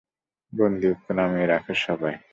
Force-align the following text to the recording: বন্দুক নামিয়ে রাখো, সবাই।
বন্দুক 0.53 0.97
নামিয়ে 1.17 1.47
রাখো, 1.47 1.73
সবাই। 1.85 2.15